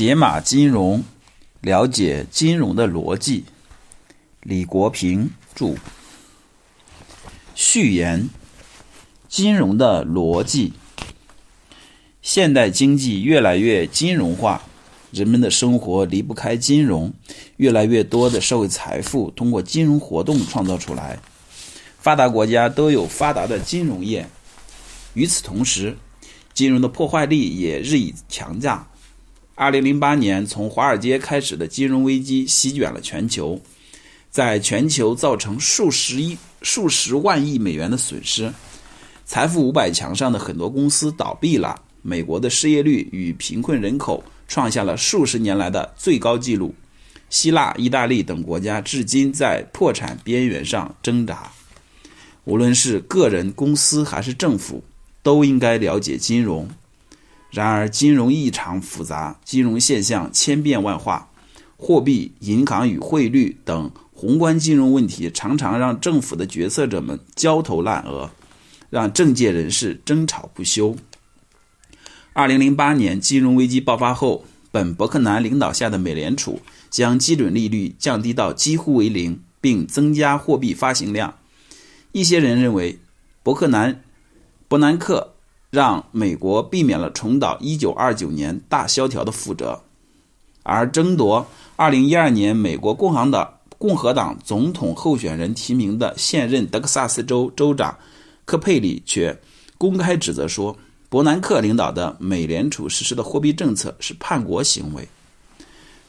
[0.00, 1.04] 解码金融，
[1.60, 3.44] 了解金融的逻辑。
[4.40, 5.74] 李国平著。
[7.54, 8.30] 序言：
[9.28, 10.72] 金融的逻辑。
[12.22, 14.62] 现代经济越来越金融化，
[15.10, 17.12] 人们的生活离不开金融，
[17.58, 21.18] 越来越多的社会财富通过金融活动创造出来。
[21.98, 24.26] 发达国家都有发达的金融业，
[25.12, 25.94] 与此同时，
[26.54, 28.89] 金融的破坏力也日益强大。
[29.60, 33.60] 二零零八年，从华尔街开始的金融危机席卷了全球，
[34.30, 38.50] 在全球造成数十亿、数十万亿美元的损失，
[39.26, 41.78] 财富五百强上的很多公司倒闭了。
[42.00, 46.74] 美国的失业率与贫困人口创下了数十年来的最高纪录。
[47.28, 51.52] 希腊、意大利等国家至今在破产边缘上挣扎。
[52.44, 54.82] 无论是个人、公司还是政府，
[55.22, 56.66] 都应该了解金融。
[57.50, 61.30] 然而，金融异常复杂，金融现象千变万化，
[61.76, 68.30] 货币、银行与汇率等宏观金融问题常常让政府的决策者们焦头烂额，
[68.88, 70.94] 让政界人士争吵不休。
[72.32, 81.34] 二零零八年金融危机爆发后，本伯克南领导下的美联储将基准利率降低到几乎为零，并增加货币发行量。
[82.12, 83.00] 一些人认为，
[83.42, 84.04] 伯克南
[84.68, 85.34] 伯南克。
[85.70, 89.80] 让美国避免了重蹈1929年大萧条的覆辙，
[90.64, 97.96] 而争夺2012年美国共行党共和党总统候选人提名的现任德克萨斯州州长
[98.44, 99.38] 科佩里却
[99.78, 100.76] 公开指责说，
[101.08, 105.08] 伯南克领导的美联储实施的货币政策是叛国行为。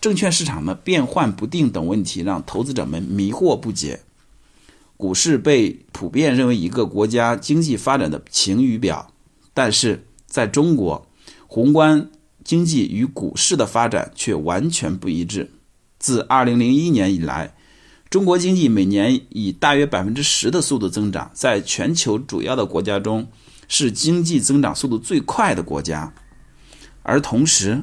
[0.00, 4.00] 证券市场的变幻不定等问题让投资者们迷惑不解。
[4.96, 9.10] 股市被普遍认为一个国家经济发展的晴雨表。
[9.56, 11.06] 但是在中国，
[11.46, 12.10] 宏观
[12.44, 15.50] 经济与股市的发展却完全不一致。
[15.98, 17.54] 自2001年以来，
[18.10, 23.26] 中国经济每年以大约百分之十的速度增长，在全球主要的国家中
[23.66, 26.12] 是经济增长速度最快的国家。
[27.02, 27.82] 而同时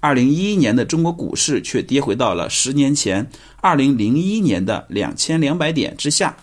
[0.00, 3.30] ，2011年的中国股市却跌回到了十年前
[3.60, 6.36] 2001年的2200点之下。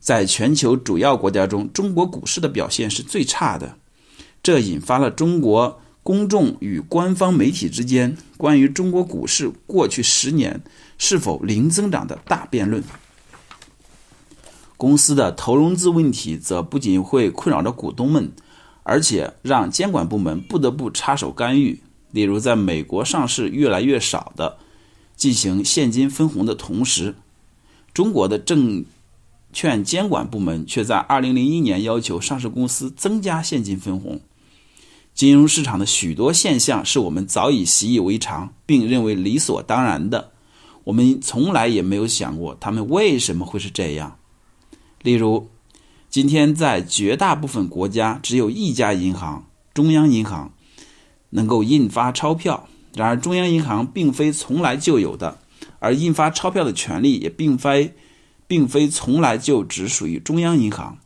[0.00, 3.78] 在全球主要国家中，中国股市的表现是最差的。
[4.44, 10.62] 这引发了中国公众与官方媒体之间关于中国股市过去十年
[10.98, 12.84] 是否零增长的大辩论。
[14.76, 18.32] 公司的投融资问题则不仅会困扰着股东们，
[18.82, 21.80] 而且让监管部门不得不插手干预。
[22.10, 24.58] 例如，在美国上市越来越少的
[25.16, 27.14] 进行现金分红的同时，
[27.94, 28.84] 中国的证
[29.54, 34.20] 券监管部门却在2001年要求上市公司增加现金分红。
[35.14, 40.32] 金融市场的许多现象是我们早已习以为常，并认为理所当然的。
[40.82, 44.18] 我们从来也没有想过他们为什么会是这样。
[45.02, 45.48] 例如，
[46.10, 50.52] 今天在绝大部分国家，只有一家银行——中央银行，
[51.30, 52.68] 能够印发钞票。
[52.94, 55.38] 然而，中央银行并非从来就有的，
[55.78, 57.94] 而印发钞票的权利也并非，
[58.48, 60.98] 并非从来就只属于中央银行，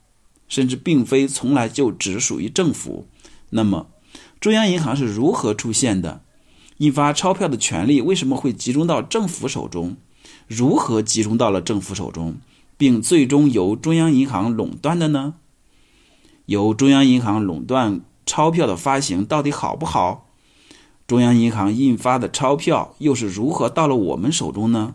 [0.49, 3.07] 甚至并非从来就只属于政府。
[3.51, 3.87] 那么，
[4.41, 6.23] 中央银行是如何出现的？
[6.77, 9.97] 印发钞票的权利为什么会集中到政府手中？
[10.47, 12.37] 如何集中到了政府手中，
[12.77, 15.35] 并最终由中央银行垄断的呢？
[16.47, 20.29] 由中央银行垄断钞票的发行到底好不好？
[21.09, 24.95] 中央银行印发的钞票又是如何到了我们手中呢？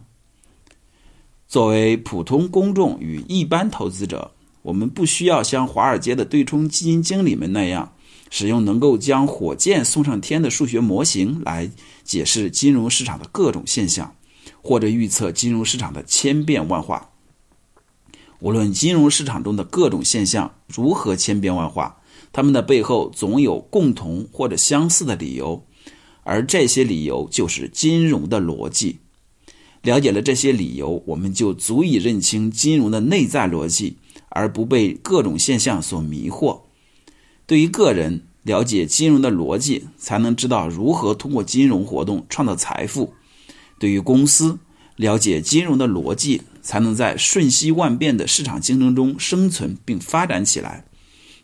[1.48, 7.94] 作为普通公众与一般投资者，我们不需要像华尔街的对冲基金经理们那样。
[8.36, 11.70] 使用能够将火箭送上天的数学模型来
[12.04, 14.16] 解释金融市场的各种现象，
[14.64, 17.12] 或者预测金融市场的千变万化。
[18.40, 22.02] 无论金融市场中的各种现象如何千变万化，
[22.32, 25.64] 它们的背后总有共同或者相似的理由，
[26.24, 28.97] 而这些理由就是金融的逻辑。
[29.84, 33.97] 了解了这些理由，我们就足以认清金融的内在逻辑，
[34.29, 36.62] 而不被各种现象所迷惑。
[37.45, 43.13] 对于个人了解金融的逻辑，才能知道如何通过金融活动创造财富；
[43.78, 44.59] 对于公司
[44.95, 50.85] 了解金融的逻辑，才能在瞬息万变的市场竞争中生存并发展起来；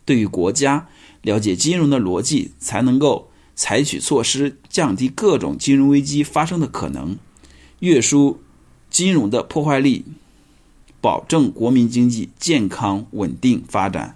[0.06, 0.88] 对于国家
[1.22, 7.18] 了解金融的逻辑，才能够采取措施降低各种金融危机发生的可能，
[7.80, 8.42] 约束
[8.90, 10.06] 金融的破坏力，
[11.02, 14.16] 保证国民经济健康稳定发展。